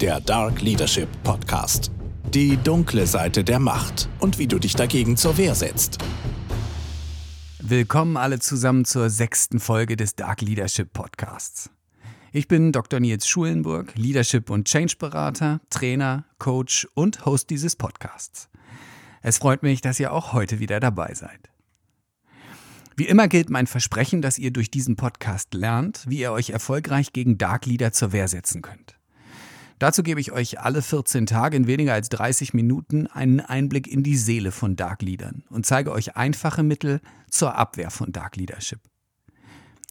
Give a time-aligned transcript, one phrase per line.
[0.00, 1.90] der Dark Leadership Podcast.
[2.32, 5.98] Die dunkle Seite der Macht und wie du dich dagegen zur Wehr setzt.
[7.58, 11.68] Willkommen alle zusammen zur sechsten Folge des Dark Leadership Podcasts.
[12.32, 12.98] Ich bin Dr.
[12.98, 18.48] Nils Schulenburg, Leadership- und Change-Berater, Trainer, Coach und Host dieses Podcasts.
[19.20, 21.50] Es freut mich, dass ihr auch heute wieder dabei seid.
[22.96, 27.12] Wie immer gilt mein Versprechen, dass ihr durch diesen Podcast lernt, wie ihr euch erfolgreich
[27.12, 28.99] gegen Dark Leader zur Wehr setzen könnt.
[29.80, 34.02] Dazu gebe ich euch alle 14 Tage in weniger als 30 Minuten einen Einblick in
[34.02, 37.00] die Seele von Dark Leadern und zeige euch einfache Mittel
[37.30, 38.80] zur Abwehr von Dark Leadership.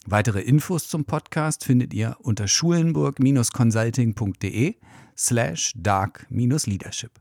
[0.06, 4.76] Weitere Infos zum Podcast findet ihr unter schulenburg-consulting.de
[5.18, 7.14] slash dark-leadership.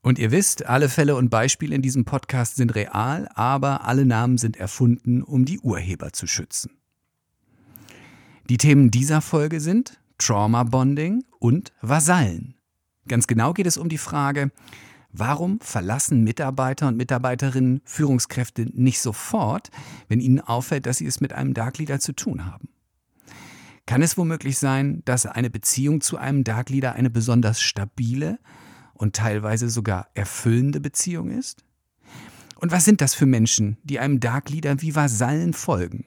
[0.00, 4.38] Und ihr wisst, alle Fälle und Beispiele in diesem Podcast sind real, aber alle Namen
[4.38, 6.78] sind erfunden, um die Urheber zu schützen.
[8.48, 12.54] Die Themen dieser Folge sind Trauma Bonding und Vasallen.
[13.06, 14.50] Ganz genau geht es um die Frage,
[15.10, 19.70] warum verlassen Mitarbeiter und Mitarbeiterinnen Führungskräfte nicht sofort,
[20.08, 22.68] wenn ihnen auffällt, dass sie es mit einem Dark Leader zu tun haben?
[23.86, 28.38] Kann es womöglich sein, dass eine Beziehung zu einem Dark Leader eine besonders stabile
[28.92, 31.64] und teilweise sogar erfüllende Beziehung ist?
[32.56, 36.04] Und was sind das für Menschen, die einem Dark Leader wie Vasallen folgen?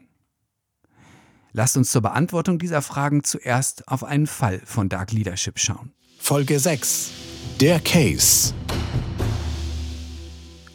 [1.53, 5.91] Lasst uns zur Beantwortung dieser Fragen zuerst auf einen Fall von Dark Leadership schauen.
[6.17, 7.11] Folge 6.
[7.59, 8.53] Der Case.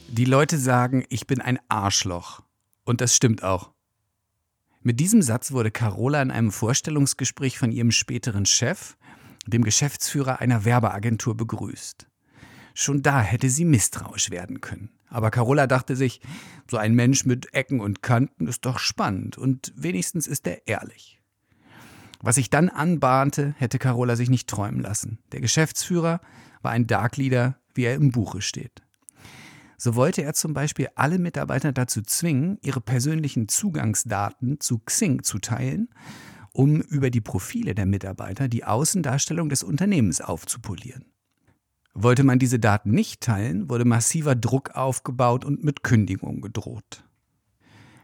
[0.08, 2.42] Die Leute sagen, ich bin ein Arschloch.
[2.84, 3.72] Und das stimmt auch.
[4.82, 8.96] Mit diesem Satz wurde Carola in einem Vorstellungsgespräch von ihrem späteren Chef,
[9.46, 12.06] dem Geschäftsführer einer Werbeagentur, begrüßt.
[12.74, 14.95] Schon da hätte sie misstrauisch werden können.
[15.08, 16.20] Aber Carola dachte sich,
[16.70, 21.20] so ein Mensch mit Ecken und Kanten ist doch spannend und wenigstens ist er ehrlich.
[22.20, 25.18] Was sich dann anbahnte, hätte Carola sich nicht träumen lassen.
[25.32, 26.20] Der Geschäftsführer
[26.62, 28.82] war ein Dark Leader, wie er im Buche steht.
[29.78, 35.38] So wollte er zum Beispiel alle Mitarbeiter dazu zwingen, ihre persönlichen Zugangsdaten zu Xing zu
[35.38, 35.90] teilen,
[36.52, 41.04] um über die Profile der Mitarbeiter die Außendarstellung des Unternehmens aufzupolieren.
[41.98, 47.04] Wollte man diese Daten nicht teilen, wurde massiver Druck aufgebaut und mit Kündigung gedroht.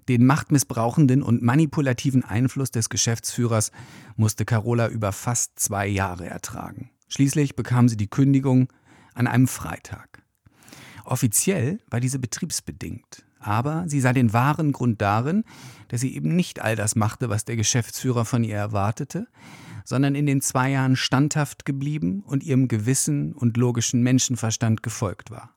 [0.09, 3.71] Den machtmissbrauchenden und manipulativen Einfluss des Geschäftsführers
[4.17, 6.91] musste Carola über fast zwei Jahre ertragen.
[7.09, 8.73] Schließlich bekam sie die Kündigung
[9.13, 10.23] an einem Freitag.
[11.05, 15.45] Offiziell war diese betriebsbedingt, aber sie sah den wahren Grund darin,
[15.89, 19.27] dass sie eben nicht all das machte, was der Geschäftsführer von ihr erwartete,
[19.85, 25.57] sondern in den zwei Jahren standhaft geblieben und ihrem Gewissen und logischen Menschenverstand gefolgt war.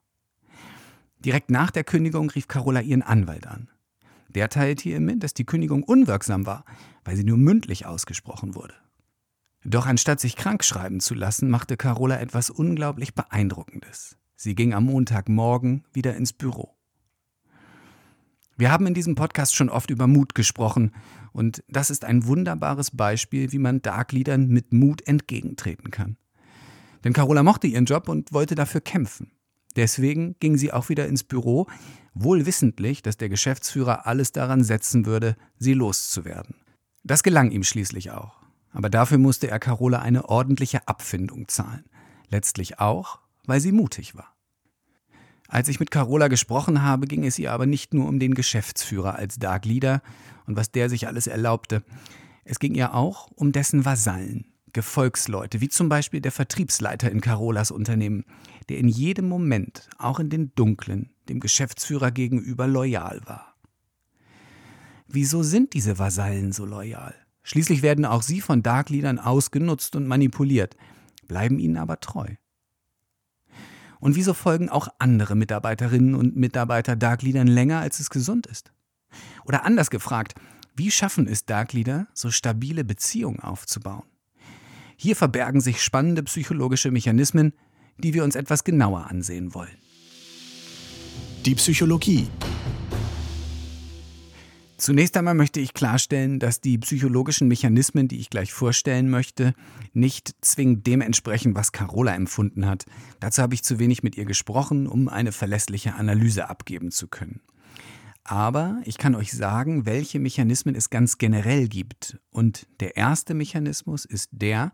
[1.19, 3.69] Direkt nach der Kündigung rief Carola ihren Anwalt an.
[4.30, 6.66] Der teilte ihr mit, dass die Kündigung unwirksam war,
[7.03, 8.75] weil sie nur mündlich ausgesprochen wurde.
[9.63, 14.18] Doch anstatt sich krank schreiben zu lassen, machte Carola etwas unglaublich Beeindruckendes.
[14.36, 16.75] Sie ging am Montagmorgen wieder ins Büro.
[18.57, 20.92] Wir haben in diesem Podcast schon oft über Mut gesprochen
[21.35, 26.16] und das ist ein wunderbares Beispiel, wie man Dark Leadern mit Mut entgegentreten kann.
[27.03, 29.31] Denn Carola mochte ihren Job und wollte dafür kämpfen.
[29.75, 31.68] Deswegen ging sie auch wieder ins Büro,
[32.13, 36.56] wohl wissentlich, dass der Geschäftsführer alles daran setzen würde, sie loszuwerden.
[37.03, 38.40] Das gelang ihm schließlich auch.
[38.72, 41.84] Aber dafür musste er Carola eine ordentliche Abfindung zahlen.
[42.29, 44.34] Letztlich auch, weil sie mutig war.
[45.47, 49.16] Als ich mit Carola gesprochen habe, ging es ihr aber nicht nur um den Geschäftsführer
[49.16, 50.01] als Dark Leader
[50.47, 51.83] und was der sich alles erlaubte.
[52.44, 57.72] Es ging ihr auch um dessen Vasallen, Gefolgsleute, wie zum Beispiel der Vertriebsleiter in Carolas
[57.72, 58.25] Unternehmen,
[58.69, 63.56] der in jedem Moment, auch in den dunklen, dem Geschäftsführer gegenüber loyal war.
[65.07, 67.13] Wieso sind diese Vasallen so loyal?
[67.44, 70.75] Schließlich werden auch sie von Dark Leadern ausgenutzt und manipuliert,
[71.27, 72.27] bleiben ihnen aber treu.
[74.05, 78.71] Und wieso folgen auch andere Mitarbeiterinnen und Mitarbeiter Dark Leadern länger, als es gesund ist?
[79.45, 80.35] Oder anders gefragt,
[80.75, 84.03] wie schaffen es Dark Leader, so stabile Beziehungen aufzubauen?
[84.95, 87.53] Hier verbergen sich spannende psychologische Mechanismen,
[87.97, 89.75] die wir uns etwas genauer ansehen wollen.
[91.44, 92.27] Die Psychologie
[94.85, 99.55] Zunächst einmal möchte ich klarstellen, dass die psychologischen Mechanismen, die ich gleich vorstellen möchte,
[99.93, 102.85] nicht zwingend dem entsprechen, was Carola empfunden hat.
[103.19, 107.41] Dazu habe ich zu wenig mit ihr gesprochen, um eine verlässliche Analyse abgeben zu können.
[108.23, 112.19] Aber ich kann euch sagen, welche Mechanismen es ganz generell gibt.
[112.29, 114.71] Und der erste Mechanismus ist der,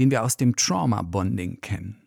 [0.00, 2.02] den wir aus dem Trauma Bonding kennen.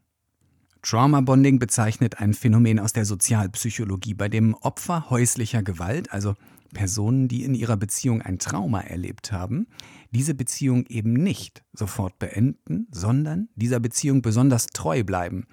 [0.82, 6.36] Trauma Bonding bezeichnet ein Phänomen aus der Sozialpsychologie, bei dem Opfer häuslicher Gewalt, also
[6.70, 9.68] Personen, die in ihrer Beziehung ein Trauma erlebt haben,
[10.12, 15.48] diese Beziehung eben nicht sofort beenden, sondern dieser Beziehung besonders treu bleiben,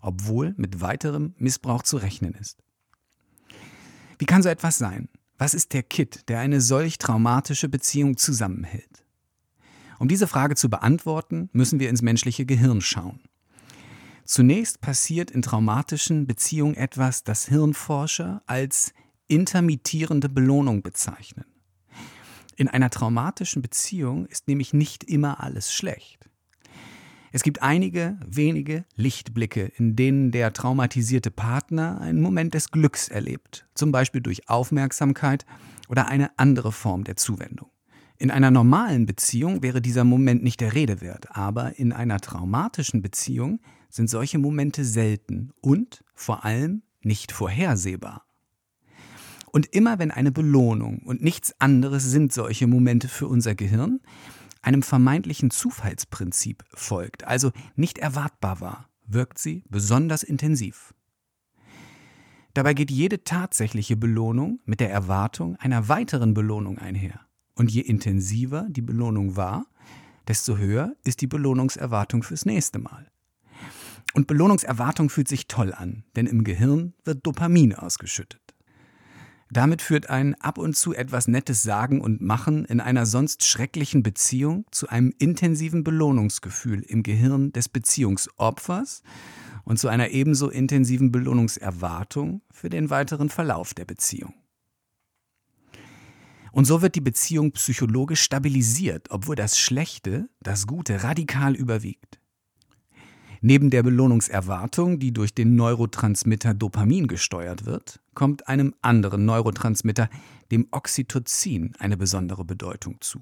[0.00, 2.62] obwohl mit weiterem Missbrauch zu rechnen ist.
[4.18, 5.08] Wie kann so etwas sein?
[5.38, 9.04] Was ist der Kit, der eine solch traumatische Beziehung zusammenhält?
[9.98, 13.20] Um diese Frage zu beantworten, müssen wir ins menschliche Gehirn schauen.
[14.24, 18.92] Zunächst passiert in traumatischen Beziehungen etwas, das Hirnforscher als
[19.28, 21.44] intermittierende Belohnung bezeichnen.
[22.56, 26.28] In einer traumatischen Beziehung ist nämlich nicht immer alles schlecht.
[27.30, 33.68] Es gibt einige wenige Lichtblicke, in denen der traumatisierte Partner einen Moment des Glücks erlebt,
[33.74, 35.44] zum Beispiel durch Aufmerksamkeit
[35.88, 37.70] oder eine andere Form der Zuwendung.
[38.16, 43.02] In einer normalen Beziehung wäre dieser Moment nicht der Rede wert, aber in einer traumatischen
[43.02, 43.60] Beziehung
[43.90, 48.27] sind solche Momente selten und vor allem nicht vorhersehbar.
[49.52, 54.00] Und immer wenn eine Belohnung und nichts anderes sind solche Momente für unser Gehirn,
[54.62, 60.94] einem vermeintlichen Zufallsprinzip folgt, also nicht erwartbar war, wirkt sie besonders intensiv.
[62.54, 67.20] Dabei geht jede tatsächliche Belohnung mit der Erwartung einer weiteren Belohnung einher.
[67.54, 69.66] Und je intensiver die Belohnung war,
[70.26, 73.10] desto höher ist die Belohnungserwartung fürs nächste Mal.
[74.14, 78.54] Und Belohnungserwartung fühlt sich toll an, denn im Gehirn wird Dopamin ausgeschüttet.
[79.50, 84.02] Damit führt ein ab und zu etwas Nettes Sagen und Machen in einer sonst schrecklichen
[84.02, 89.02] Beziehung zu einem intensiven Belohnungsgefühl im Gehirn des Beziehungsopfers
[89.64, 94.34] und zu einer ebenso intensiven Belohnungserwartung für den weiteren Verlauf der Beziehung.
[96.52, 102.17] Und so wird die Beziehung psychologisch stabilisiert, obwohl das Schlechte das Gute radikal überwiegt.
[103.40, 110.08] Neben der Belohnungserwartung, die durch den Neurotransmitter Dopamin gesteuert wird, kommt einem anderen Neurotransmitter,
[110.50, 113.20] dem Oxytocin, eine besondere Bedeutung zu.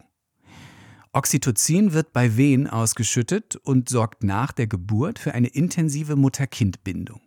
[1.12, 7.20] Oxytocin wird bei Wehen ausgeschüttet und sorgt nach der Geburt für eine intensive Mutter-Kind-Bindung.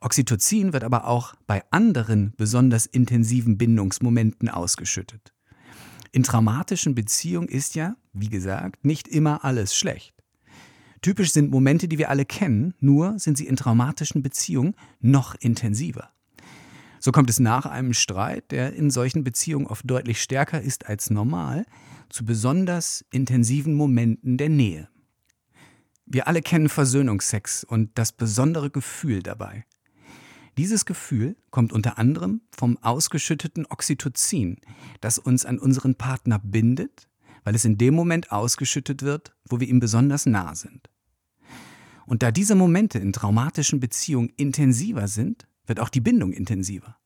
[0.00, 5.32] Oxytocin wird aber auch bei anderen besonders intensiven Bindungsmomenten ausgeschüttet.
[6.12, 10.23] In traumatischen Beziehungen ist ja, wie gesagt, nicht immer alles schlecht.
[11.04, 16.08] Typisch sind Momente, die wir alle kennen, nur sind sie in traumatischen Beziehungen noch intensiver.
[16.98, 21.10] So kommt es nach einem Streit, der in solchen Beziehungen oft deutlich stärker ist als
[21.10, 21.66] normal,
[22.08, 24.88] zu besonders intensiven Momenten der Nähe.
[26.06, 29.66] Wir alle kennen Versöhnungsex und das besondere Gefühl dabei.
[30.56, 34.56] Dieses Gefühl kommt unter anderem vom ausgeschütteten Oxytocin,
[35.02, 37.10] das uns an unseren Partner bindet,
[37.42, 40.88] weil es in dem Moment ausgeschüttet wird, wo wir ihm besonders nah sind.
[42.06, 46.96] Und da diese Momente in traumatischen Beziehungen intensiver sind, wird auch die Bindung intensiver.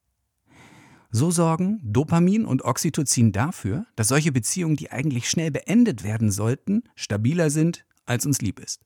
[1.10, 6.82] So sorgen Dopamin und Oxytocin dafür, dass solche Beziehungen, die eigentlich schnell beendet werden sollten,
[6.96, 8.82] stabiler sind, als uns lieb ist.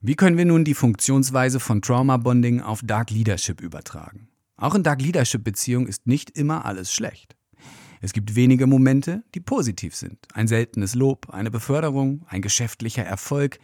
[0.00, 4.28] Wie können wir nun die Funktionsweise von Trauma Bonding auf Dark Leadership übertragen?
[4.56, 7.36] Auch in Dark Leadership Beziehungen ist nicht immer alles schlecht.
[8.00, 10.18] Es gibt wenige Momente, die positiv sind.
[10.32, 13.58] Ein seltenes Lob, eine Beförderung, ein geschäftlicher Erfolg,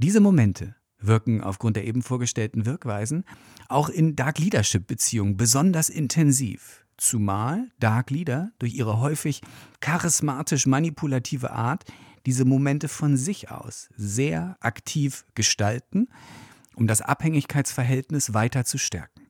[0.00, 3.24] diese Momente wirken aufgrund der eben vorgestellten Wirkweisen
[3.68, 9.42] auch in Dark Leadership Beziehungen besonders intensiv, zumal Dark Leader durch ihre häufig
[9.80, 11.84] charismatisch manipulative Art
[12.24, 16.08] diese Momente von sich aus sehr aktiv gestalten,
[16.76, 19.26] um das Abhängigkeitsverhältnis weiter zu stärken.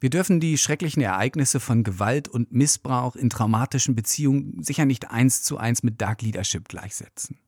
[0.00, 5.42] Wir dürfen die schrecklichen Ereignisse von Gewalt und Missbrauch in traumatischen Beziehungen sicher nicht eins
[5.42, 7.38] zu eins mit Dark Leadership gleichsetzen.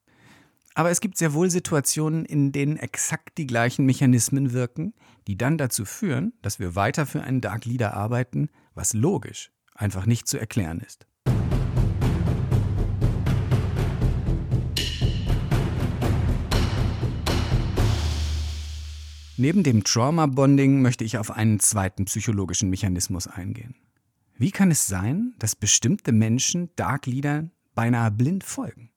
[0.75, 4.95] Aber es gibt sehr wohl Situationen, in denen exakt die gleichen Mechanismen wirken,
[5.27, 10.07] die dann dazu führen, dass wir weiter für einen Dark Leader arbeiten, was logisch einfach
[10.07, 11.07] nicht zu erklären ist.
[19.37, 23.75] Neben dem Trauma-Bonding möchte ich auf einen zweiten psychologischen Mechanismus eingehen.
[24.39, 28.92] Wie kann es sein, dass bestimmte Menschen Dark Leadern beinahe blind folgen?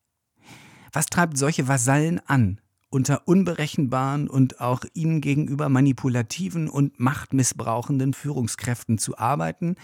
[0.96, 8.98] Was treibt solche Vasallen an, unter unberechenbaren und auch ihnen gegenüber manipulativen und machtmissbrauchenden Führungskräften
[8.98, 9.76] zu arbeiten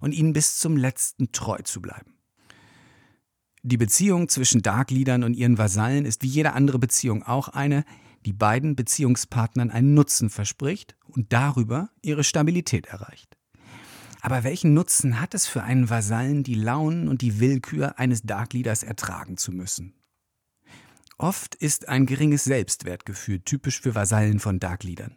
[0.00, 2.14] und ihnen bis zum letzten treu zu bleiben?
[3.62, 7.84] Die Beziehung zwischen Darkleadern und ihren Vasallen ist wie jede andere Beziehung auch eine,
[8.24, 13.36] die beiden Beziehungspartnern einen Nutzen verspricht und darüber ihre Stabilität erreicht.
[14.22, 18.82] Aber welchen Nutzen hat es für einen Vasallen, die Launen und die Willkür eines Darkleaders
[18.82, 19.92] ertragen zu müssen?
[21.18, 25.16] Oft ist ein geringes Selbstwertgefühl typisch für Vasallen von Darkleadern.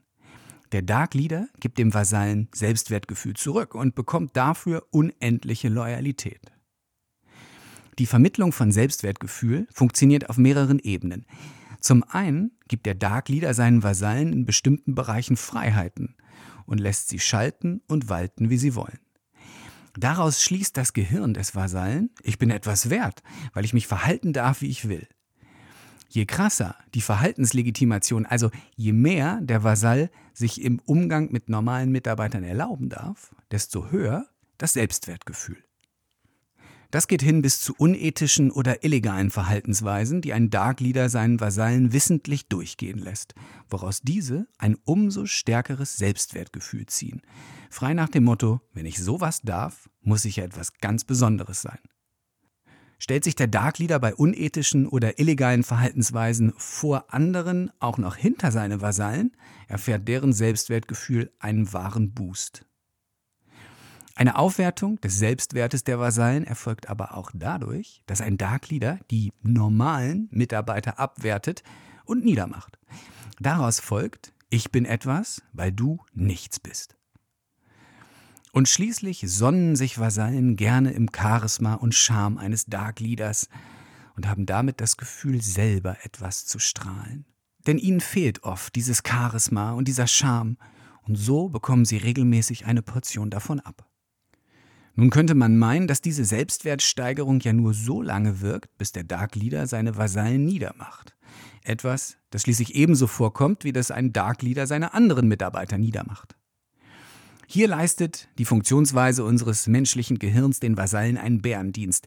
[0.72, 6.52] Der Dark Leader gibt dem Vasallen Selbstwertgefühl zurück und bekommt dafür unendliche Loyalität.
[8.00, 11.26] Die Vermittlung von Selbstwertgefühl funktioniert auf mehreren Ebenen.
[11.80, 16.16] Zum einen gibt der Dark Leader seinen Vasallen in bestimmten Bereichen Freiheiten
[16.66, 19.00] und lässt sie schalten und walten, wie sie wollen.
[19.98, 23.24] Daraus schließt das Gehirn des Vasallen, ich bin etwas wert,
[23.54, 25.08] weil ich mich verhalten darf, wie ich will.
[26.10, 32.44] Je krasser die Verhaltenslegitimation, also je mehr der Vasall sich im Umgang mit normalen Mitarbeitern
[32.44, 34.26] erlauben darf, desto höher
[34.58, 35.64] das Selbstwertgefühl.
[36.90, 41.92] Das geht hin bis zu unethischen oder illegalen Verhaltensweisen, die ein Dark Leader seinen Vasallen
[41.92, 43.36] wissentlich durchgehen lässt,
[43.70, 47.22] woraus diese ein umso stärkeres Selbstwertgefühl ziehen.
[47.70, 51.80] Frei nach dem Motto, wenn ich sowas darf, muss ich ja etwas ganz Besonderes sein.
[53.00, 58.52] Stellt sich der Dark Leader bei unethischen oder illegalen Verhaltensweisen vor anderen auch noch hinter
[58.52, 59.36] seine Vasallen,
[59.68, 62.66] erfährt deren Selbstwertgefühl einen wahren Boost.
[64.16, 69.32] Eine Aufwertung des Selbstwertes der Vasallen erfolgt aber auch dadurch, dass ein Dark Leader die
[69.44, 71.62] normalen Mitarbeiter abwertet
[72.04, 72.80] und niedermacht.
[73.40, 76.97] Daraus folgt, ich bin etwas, weil du nichts bist.
[78.58, 83.50] Und schließlich sonnen sich Vasallen gerne im Charisma und Charme eines Dark Leaders
[84.16, 87.28] und haben damit das Gefühl, selber etwas zu strahlen.
[87.68, 90.58] Denn ihnen fehlt oft dieses Charisma und dieser Charme,
[91.04, 93.88] und so bekommen sie regelmäßig eine Portion davon ab.
[94.96, 99.36] Nun könnte man meinen, dass diese Selbstwertsteigerung ja nur so lange wirkt, bis der Dark
[99.36, 101.16] Leader seine Vasallen niedermacht.
[101.64, 106.36] Etwas, das schließlich ebenso vorkommt, wie das ein Dark Leader seine anderen Mitarbeiter niedermacht.
[107.50, 112.06] Hier leistet die Funktionsweise unseres menschlichen Gehirns den Vasallen einen Bärendienst.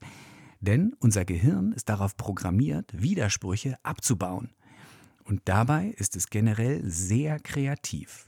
[0.60, 4.50] Denn unser Gehirn ist darauf programmiert, Widersprüche abzubauen.
[5.24, 8.26] Und dabei ist es generell sehr kreativ.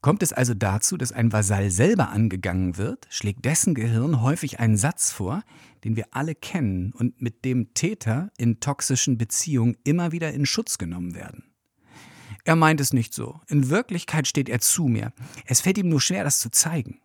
[0.00, 4.76] Kommt es also dazu, dass ein Vasall selber angegangen wird, schlägt dessen Gehirn häufig einen
[4.76, 5.44] Satz vor,
[5.84, 10.76] den wir alle kennen und mit dem Täter in toxischen Beziehungen immer wieder in Schutz
[10.76, 11.49] genommen werden.
[12.44, 13.40] Er meint es nicht so.
[13.48, 15.12] In Wirklichkeit steht er zu mir.
[15.46, 17.00] Es fällt ihm nur schwer, das zu zeigen.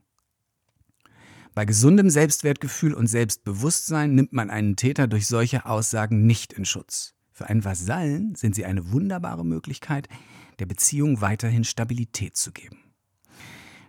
[1.54, 7.13] Bei gesundem Selbstwertgefühl und Selbstbewusstsein nimmt man einen Täter durch solche Aussagen nicht in Schutz.
[7.32, 10.10] Für einen Vasallen sind sie eine wunderbare Möglichkeit,
[10.60, 12.77] der Beziehung weiterhin Stabilität zu geben.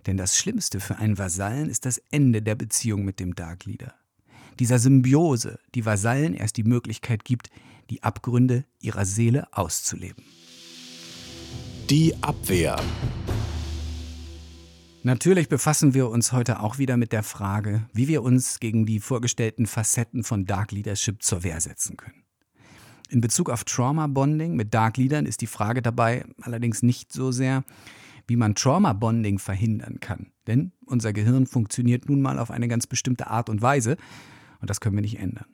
[0.07, 3.95] Denn das Schlimmste für einen Vasallen ist das Ende der Beziehung mit dem Dark Leader.
[4.61, 7.51] Dieser Symbiose, die Vasallen erst die Möglichkeit gibt,
[7.91, 10.25] die Abgründe ihrer Seele auszuleben.
[11.91, 12.83] Die Abwehr.
[15.05, 18.99] Natürlich befassen wir uns heute auch wieder mit der Frage, wie wir uns gegen die
[18.99, 22.25] vorgestellten Facetten von Dark Leadership zur Wehr setzen können.
[23.09, 27.31] In Bezug auf Trauma Bonding mit Dark Leadern ist die Frage dabei allerdings nicht so
[27.31, 27.63] sehr,
[28.27, 30.33] wie man Trauma-Bonding verhindern kann.
[30.49, 33.97] Denn unser Gehirn funktioniert nun mal auf eine ganz bestimmte Art und Weise
[34.61, 35.47] und das können wir nicht ändern.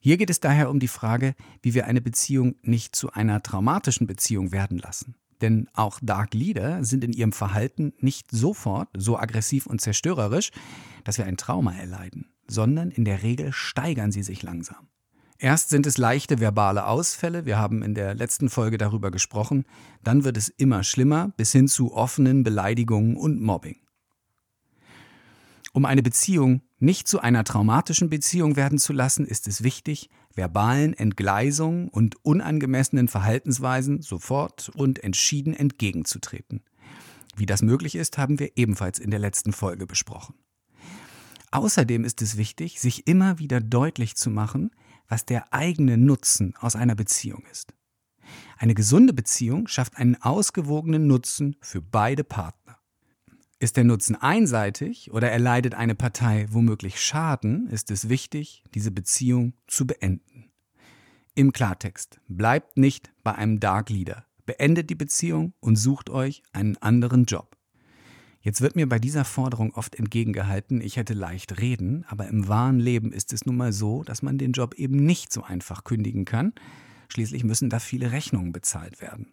[0.00, 4.06] Hier geht es daher um die Frage, wie wir eine Beziehung nicht zu einer traumatischen
[4.06, 5.14] Beziehung werden lassen.
[5.40, 10.50] Denn auch Dark Leader sind in ihrem Verhalten nicht sofort so aggressiv und zerstörerisch,
[11.04, 14.88] dass wir ein Trauma erleiden, sondern in der Regel steigern sie sich langsam.
[15.40, 19.64] Erst sind es leichte verbale Ausfälle, wir haben in der letzten Folge darüber gesprochen,
[20.02, 23.76] dann wird es immer schlimmer bis hin zu offenen Beleidigungen und Mobbing.
[25.72, 30.94] Um eine Beziehung nicht zu einer traumatischen Beziehung werden zu lassen, ist es wichtig, verbalen
[30.94, 36.62] Entgleisungen und unangemessenen Verhaltensweisen sofort und entschieden entgegenzutreten.
[37.36, 40.36] Wie das möglich ist, haben wir ebenfalls in der letzten Folge besprochen.
[41.50, 44.70] Außerdem ist es wichtig, sich immer wieder deutlich zu machen,
[45.08, 47.74] was der eigene Nutzen aus einer Beziehung ist.
[48.58, 52.77] Eine gesunde Beziehung schafft einen ausgewogenen Nutzen für beide Partner.
[53.60, 59.54] Ist der Nutzen einseitig oder erleidet eine Partei womöglich Schaden, ist es wichtig, diese Beziehung
[59.66, 60.52] zu beenden.
[61.34, 66.76] Im Klartext, bleibt nicht bei einem Dark Leader, beendet die Beziehung und sucht euch einen
[66.76, 67.56] anderen Job.
[68.40, 72.78] Jetzt wird mir bei dieser Forderung oft entgegengehalten, ich hätte leicht reden, aber im wahren
[72.78, 76.24] Leben ist es nun mal so, dass man den Job eben nicht so einfach kündigen
[76.24, 76.52] kann.
[77.08, 79.26] Schließlich müssen da viele Rechnungen bezahlt werden.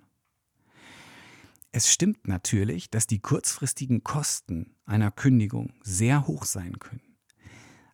[1.77, 7.17] Es stimmt natürlich, dass die kurzfristigen Kosten einer Kündigung sehr hoch sein können.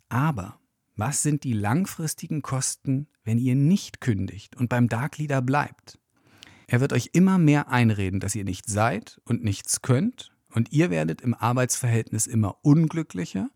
[0.08, 0.60] Aber
[0.96, 5.98] was sind die langfristigen Kosten, wenn ihr nicht kündigt und beim Dark Leader bleibt?
[6.68, 10.92] Er wird euch immer mehr einreden, dass ihr nicht seid und nichts könnt und ihr
[10.92, 13.50] werdet im Arbeitsverhältnis immer unglücklicher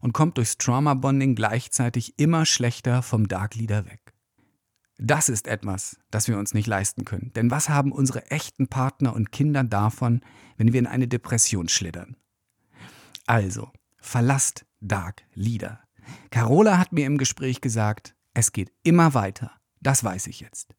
[0.00, 4.12] und kommt durchs Trauma Bonding gleichzeitig immer schlechter vom Dark Leader weg.
[4.98, 7.32] Das ist etwas, das wir uns nicht leisten können.
[7.34, 10.20] Denn was haben unsere echten Partner und Kinder davon,
[10.56, 12.16] wenn wir in eine Depression schlittern?
[13.26, 15.80] Also, verlasst Dark Leader.
[16.30, 19.52] Carola hat mir im Gespräch gesagt, es geht immer weiter.
[19.80, 20.74] Das weiß ich jetzt.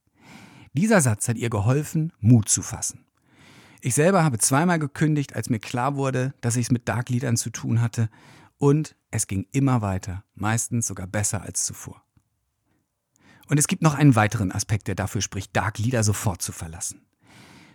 [0.74, 3.06] Dieser Satz hat ihr geholfen, Mut zu fassen.
[3.82, 7.38] Ich selber habe zweimal gekündigt, als mir klar wurde, dass ich es mit Dark Leadern
[7.38, 8.10] zu tun hatte,
[8.58, 12.04] und es ging immer weiter, meistens sogar besser als zuvor.
[13.50, 17.02] Und es gibt noch einen weiteren Aspekt, der dafür spricht, Dark Leader sofort zu verlassen.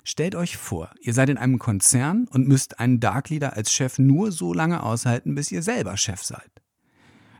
[0.04, 3.99] Stellt euch vor, ihr seid in einem Konzern und müsst einen Dark Leader als Chef
[3.99, 6.50] nur so lange aushalten, bis ihr selber Chef seid.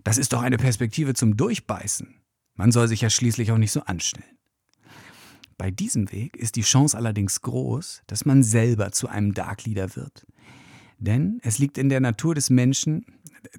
[0.03, 2.17] Das ist doch eine Perspektive zum Durchbeißen.
[2.55, 4.39] Man soll sich ja schließlich auch nicht so anstellen.
[5.57, 9.95] Bei diesem Weg ist die Chance allerdings groß, dass man selber zu einem Dark Leader
[9.95, 10.27] wird.
[10.99, 13.07] Denn es liegt in der Natur des Menschen,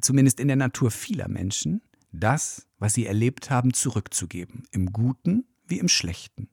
[0.01, 5.79] zumindest in der Natur vieler Menschen, das, was sie erlebt haben, zurückzugeben, im Guten wie
[5.79, 6.49] im Schlechten.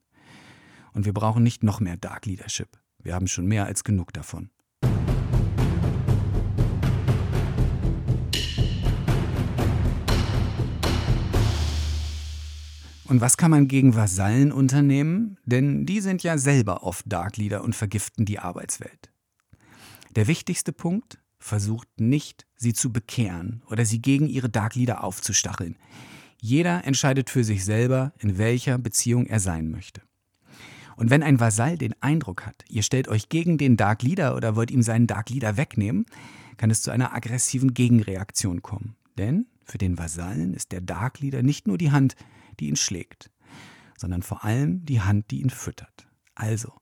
[0.92, 2.78] Und wir brauchen nicht noch mehr Dark Leadership.
[3.02, 4.50] Wir haben schon mehr als genug davon.
[13.04, 15.36] Und was kann man gegen Vasallen unternehmen?
[15.44, 19.12] Denn die sind ja selber oft Dark Leader und vergiften die Arbeitswelt.
[20.16, 25.76] Der wichtigste Punkt, versucht nicht, sie zu bekehren oder sie gegen ihre Dark Leader aufzustacheln.
[26.40, 30.02] Jeder entscheidet für sich selber, in welcher Beziehung er sein möchte.
[30.96, 34.56] Und wenn ein Vasall den Eindruck hat, ihr stellt euch gegen den Dark Leader oder
[34.56, 36.06] wollt ihm seinen Dark Leader wegnehmen,
[36.56, 38.96] kann es zu einer aggressiven Gegenreaktion kommen.
[39.18, 42.14] Denn für den Vasallen ist der Dark Leader nicht nur die Hand,
[42.60, 43.30] die ihn schlägt,
[43.96, 46.06] sondern vor allem die Hand, die ihn füttert.
[46.34, 46.72] Also,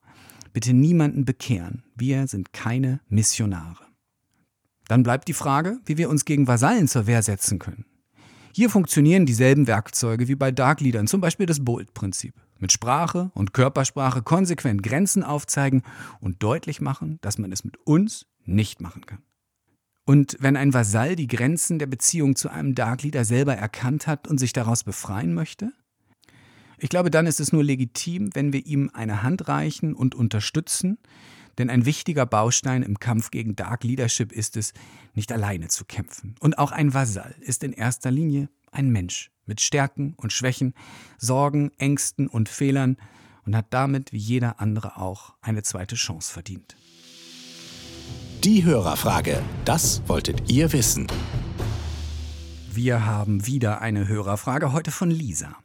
[0.53, 1.85] bitte niemanden bekehren.
[1.95, 3.90] Wir sind keine Missionare.
[4.91, 7.85] Dann bleibt die Frage, wie wir uns gegen Vasallen zur Wehr setzen können.
[8.53, 12.35] Hier funktionieren dieselben Werkzeuge wie bei Dark Leadern, zum Beispiel das Bold-Prinzip.
[12.59, 15.85] Mit Sprache und Körpersprache konsequent Grenzen aufzeigen
[16.19, 19.23] und deutlich machen, dass man es mit uns nicht machen kann.
[20.07, 24.27] Und wenn ein Vasall die Grenzen der Beziehung zu einem Dark Leader selber erkannt hat
[24.27, 25.71] und sich daraus befreien möchte?
[26.79, 30.99] Ich glaube, dann ist es nur legitim, wenn wir ihm eine Hand reichen und unterstützen,
[31.61, 34.73] denn ein wichtiger Baustein im Kampf gegen Dark Leadership ist es,
[35.15, 36.35] nicht alleine zu kämpfen.
[36.41, 40.75] Und auch ein Vasall ist in erster Linie ein Mensch mit Stärken und Schwächen,
[41.19, 42.97] Sorgen, Ängsten und Fehlern
[43.45, 46.77] und hat damit wie jeder andere auch eine zweite Chance verdient.
[48.43, 51.09] Die Hörerfrage, das wolltet ihr wissen.
[52.73, 55.57] Wir haben wieder eine Hörerfrage, heute von Lisa.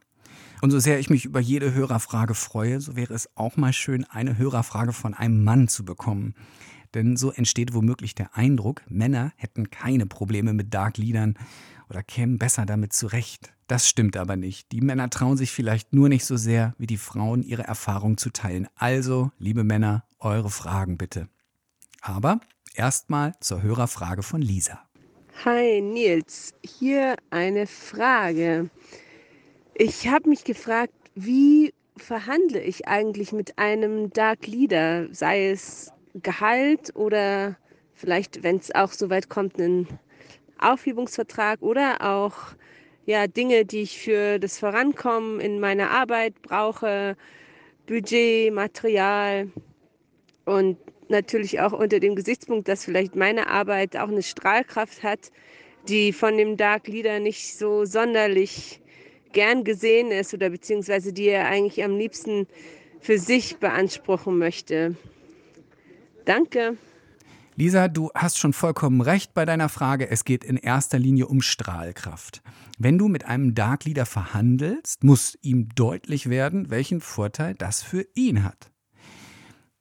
[0.66, 4.04] Und so sehr ich mich über jede Hörerfrage freue, so wäre es auch mal schön,
[4.04, 6.34] eine Hörerfrage von einem Mann zu bekommen.
[6.92, 11.38] Denn so entsteht womöglich der Eindruck, Männer hätten keine Probleme mit Dark Liedern
[11.88, 13.52] oder kämen besser damit zurecht.
[13.68, 14.72] Das stimmt aber nicht.
[14.72, 18.30] Die Männer trauen sich vielleicht nur nicht so sehr, wie die Frauen ihre Erfahrung zu
[18.30, 18.66] teilen.
[18.74, 21.28] Also, liebe Männer, eure Fragen bitte.
[22.00, 22.40] Aber
[22.74, 24.80] erstmal zur Hörerfrage von Lisa.
[25.44, 28.68] Hi Nils, hier eine Frage.
[29.78, 36.96] Ich habe mich gefragt, wie verhandle ich eigentlich mit einem Dark Leader, sei es Gehalt
[36.96, 37.58] oder
[37.92, 39.86] vielleicht, wenn es auch so weit kommt, einen
[40.58, 42.32] Aufhebungsvertrag oder auch
[43.04, 47.14] ja, Dinge, die ich für das Vorankommen in meiner Arbeit brauche,
[47.86, 49.52] Budget, Material
[50.46, 50.78] und
[51.10, 55.30] natürlich auch unter dem Gesichtspunkt, dass vielleicht meine Arbeit auch eine Strahlkraft hat,
[55.86, 58.80] die von dem Dark Leader nicht so sonderlich
[59.32, 62.46] gern gesehen ist oder beziehungsweise die er eigentlich am liebsten
[63.00, 64.96] für sich beanspruchen möchte.
[66.24, 66.76] Danke.
[67.58, 70.10] Lisa, du hast schon vollkommen recht bei deiner Frage.
[70.10, 72.42] Es geht in erster Linie um Strahlkraft.
[72.78, 78.06] Wenn du mit einem Dark Leader verhandelst, muss ihm deutlich werden, welchen Vorteil das für
[78.14, 78.70] ihn hat.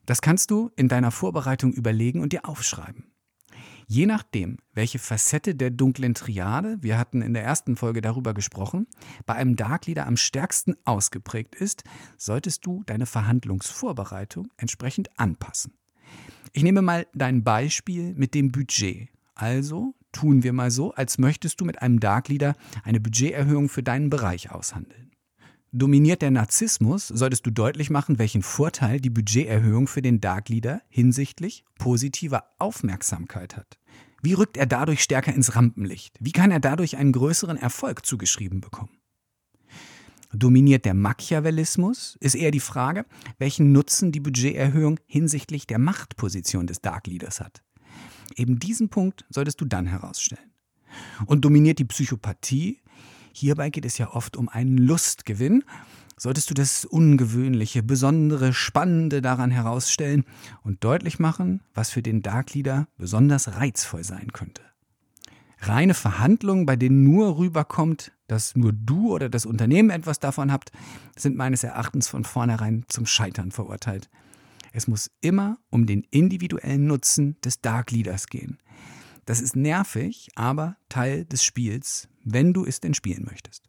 [0.05, 3.11] Das kannst du in deiner Vorbereitung überlegen und dir aufschreiben.
[3.87, 8.87] Je nachdem, welche Facette der dunklen Triade, wir hatten in der ersten Folge darüber gesprochen,
[9.25, 11.83] bei einem Dark Leader am stärksten ausgeprägt ist,
[12.17, 15.73] solltest du deine Verhandlungsvorbereitung entsprechend anpassen.
[16.53, 19.09] Ich nehme mal dein Beispiel mit dem Budget.
[19.35, 23.83] Also tun wir mal so, als möchtest du mit einem Dark Leader eine Budgeterhöhung für
[23.83, 25.11] deinen Bereich aushandeln.
[25.77, 30.81] Dominiert der Narzissmus, solltest du deutlich machen, welchen Vorteil die Budgeterhöhung für den Dark Leader
[30.87, 33.77] hinsichtlich positiver Aufmerksamkeit hat.
[34.23, 36.15] Wie rückt er dadurch stärker ins Rampenlicht?
[36.21, 38.97] Wie kann er dadurch einen größeren Erfolg zugeschrieben bekommen?
[40.31, 43.05] Dominiert der Machiavellismus, ist eher die Frage,
[43.37, 47.63] welchen Nutzen die Budgeterhöhung hinsichtlich der Machtposition des Dark Leaders hat.
[48.37, 50.53] Eben diesen Punkt solltest du dann herausstellen.
[51.25, 52.79] Und dominiert die Psychopathie,
[53.37, 55.65] Hierbei geht es ja oft um einen Lustgewinn.
[56.15, 60.23] solltest du das Ungewöhnliche, Besondere, Spannende daran herausstellen
[60.63, 64.61] und deutlich machen, was für den Dark Leader besonders reizvoll sein könnte.
[65.59, 70.71] Reine Verhandlungen, bei denen nur rüberkommt, dass nur du oder das Unternehmen etwas davon habt,
[71.17, 74.09] sind meines Erachtens von vornherein zum Scheitern verurteilt.
[74.71, 78.59] Es muss immer um den individuellen Nutzen des Dark Leaders gehen.
[79.25, 83.63] Das ist nervig, aber Teil des Spiels, wenn du es denn spielen möchtest.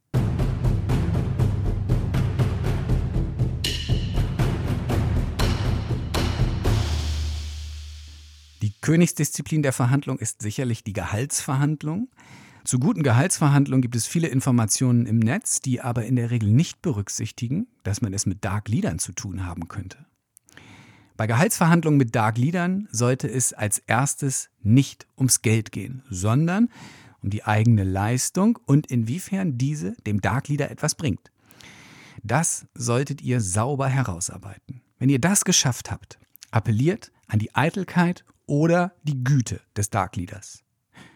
[8.61, 12.11] Die Königsdisziplin der Verhandlung ist sicherlich die Gehaltsverhandlung.
[12.65, 16.83] Zu guten Gehaltsverhandlungen gibt es viele Informationen im Netz, die aber in der Regel nicht
[16.83, 20.05] berücksichtigen, dass man es mit Dark Leadern zu tun haben könnte.
[21.17, 26.69] Bei Gehaltsverhandlungen mit Dark Leadern sollte es als erstes nicht ums Geld gehen, sondern
[27.23, 31.33] um die eigene Leistung und inwiefern diese dem Dark Leader etwas bringt.
[32.23, 34.83] Das solltet ihr sauber herausarbeiten.
[34.99, 36.19] Wenn ihr das geschafft habt,
[36.51, 40.63] appelliert an die Eitelkeit oder die Güte des Dark Leaders.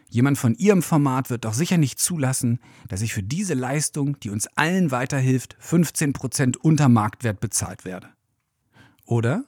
[0.09, 2.59] Jemand von Ihrem Format wird doch sicher nicht zulassen,
[2.89, 8.09] dass ich für diese Leistung, die uns allen weiterhilft, 15% unter Marktwert bezahlt werde.
[9.05, 9.45] Oder?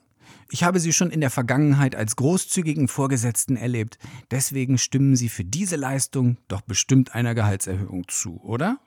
[0.50, 3.98] Ich habe Sie schon in der Vergangenheit als großzügigen Vorgesetzten erlebt,
[4.30, 8.78] deswegen stimmen Sie für diese Leistung doch bestimmt einer Gehaltserhöhung zu, oder?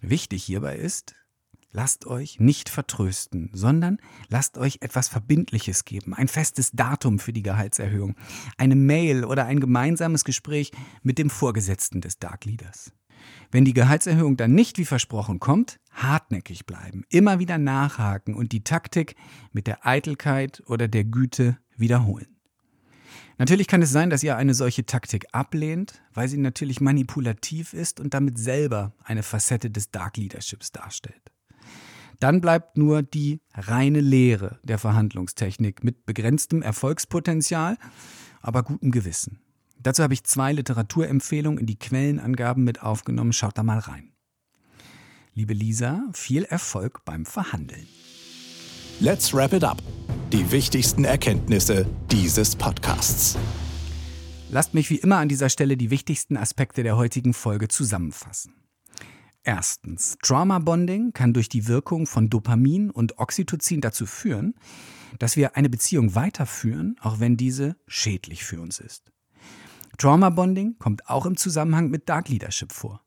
[0.00, 1.14] Wichtig hierbei ist,
[1.76, 3.98] Lasst euch nicht vertrösten, sondern
[4.30, 8.16] lasst euch etwas Verbindliches geben, ein festes Datum für die Gehaltserhöhung,
[8.56, 10.72] eine Mail oder ein gemeinsames Gespräch
[11.02, 12.92] mit dem Vorgesetzten des Dark Leaders.
[13.50, 18.64] Wenn die Gehaltserhöhung dann nicht wie versprochen kommt, hartnäckig bleiben, immer wieder nachhaken und die
[18.64, 19.14] Taktik
[19.52, 22.36] mit der Eitelkeit oder der Güte wiederholen.
[23.38, 28.00] Natürlich kann es sein, dass ihr eine solche Taktik ablehnt, weil sie natürlich manipulativ ist
[28.00, 31.32] und damit selber eine Facette des Dark Leaderships darstellt.
[32.18, 37.76] Dann bleibt nur die reine Lehre der Verhandlungstechnik mit begrenztem Erfolgspotenzial,
[38.40, 39.40] aber gutem Gewissen.
[39.86, 43.32] Dazu habe ich zwei Literaturempfehlungen in die Quellenangaben mit aufgenommen.
[43.32, 44.10] Schaut da mal rein.
[45.32, 47.86] Liebe Lisa, viel Erfolg beim Verhandeln.
[48.98, 49.80] Let's wrap it up.
[50.32, 53.38] Die wichtigsten Erkenntnisse dieses Podcasts.
[54.50, 58.54] Lasst mich wie immer an dieser Stelle die wichtigsten Aspekte der heutigen Folge zusammenfassen.
[59.44, 64.56] Erstens, Trauma Bonding kann durch die Wirkung von Dopamin und Oxytocin dazu führen,
[65.20, 69.12] dass wir eine Beziehung weiterführen, auch wenn diese schädlich für uns ist.
[69.98, 73.02] Trauma Bonding kommt auch im Zusammenhang mit Dark Leadership vor.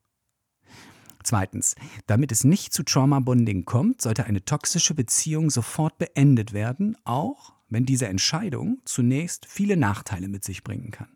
[1.23, 1.75] Zweitens,
[2.08, 7.54] damit es nicht zu Trauma Bonding kommt, sollte eine toxische Beziehung sofort beendet werden, auch
[7.67, 11.15] wenn diese Entscheidung zunächst viele Nachteile mit sich bringen kann.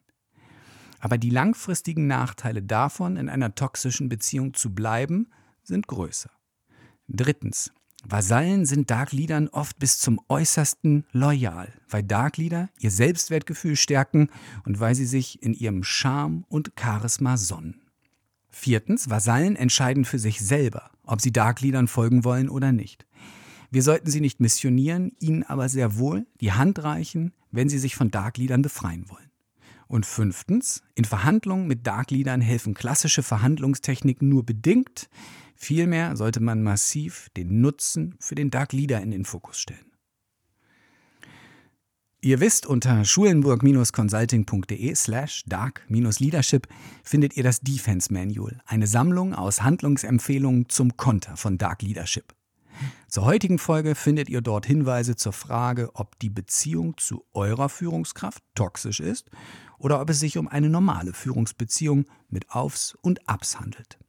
[1.00, 5.32] Aber die langfristigen Nachteile davon, in einer toxischen Beziehung zu bleiben,
[5.64, 6.30] sind größer.
[7.08, 7.74] Drittens.
[8.06, 14.30] Vasallen sind Darkleadern oft bis zum äußersten loyal, weil Darkleader ihr Selbstwertgefühl stärken
[14.66, 17.82] und weil sie sich in ihrem Charme und Charisma sonnen.
[18.50, 23.06] Viertens, Vasallen entscheiden für sich selber, ob sie Darkleadern folgen wollen oder nicht.
[23.72, 27.96] Wir sollten sie nicht missionieren, ihnen aber sehr wohl die Hand reichen, wenn sie sich
[27.96, 29.32] von Darkleadern befreien wollen.
[29.88, 35.10] Und fünftens, in Verhandlungen mit Dark Leadern helfen klassische Verhandlungstechniken nur bedingt.
[35.56, 39.94] Vielmehr sollte man massiv den Nutzen für den Dark Leader in den Fokus stellen.
[42.22, 46.70] Ihr wisst, unter schulenburg-consulting.de slash dark-leadership
[47.04, 52.34] findet ihr das Defense Manual, eine Sammlung aus Handlungsempfehlungen zum Konter von Dark Leadership.
[53.10, 58.42] Zur heutigen Folge findet ihr dort Hinweise zur Frage, ob die Beziehung zu eurer Führungskraft
[58.56, 59.30] toxisch ist
[59.78, 64.00] oder ob es sich um eine normale Führungsbeziehung mit Aufs und Abs handelt.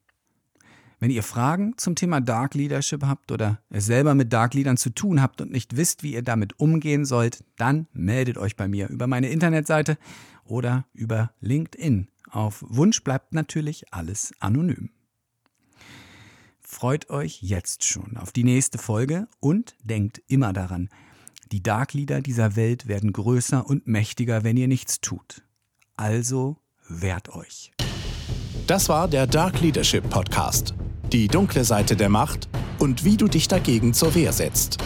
[1.04, 4.88] Wenn ihr Fragen zum Thema Dark Leadership habt oder es selber mit Dark Leadern zu
[4.88, 8.88] tun habt und nicht wisst, wie ihr damit umgehen sollt, dann meldet euch bei mir
[8.88, 9.98] über meine Internetseite
[10.46, 12.08] oder über LinkedIn.
[12.30, 14.88] Auf Wunsch bleibt natürlich alles anonym.
[16.62, 20.88] Freut euch jetzt schon auf die nächste Folge und denkt immer daran,
[21.52, 25.42] die Dark Leader dieser Welt werden größer und mächtiger, wenn ihr nichts tut.
[25.98, 26.56] Also
[26.88, 27.72] wehrt euch.
[28.66, 30.72] Das war der Dark Leadership Podcast.
[31.12, 34.78] Die dunkle Seite der Macht und wie du dich dagegen zur Wehr setzt.